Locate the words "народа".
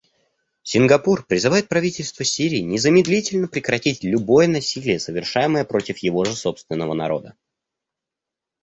6.95-7.35